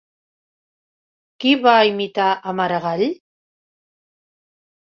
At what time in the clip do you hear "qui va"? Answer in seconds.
1.43-1.75